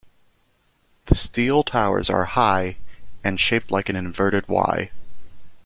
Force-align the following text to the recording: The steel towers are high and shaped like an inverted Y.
The 1.05 1.15
steel 1.15 1.61
towers 1.61 2.09
are 2.09 2.25
high 2.25 2.77
and 3.23 3.39
shaped 3.39 3.69
like 3.69 3.87
an 3.87 3.95
inverted 3.95 4.49
Y. 4.49 4.89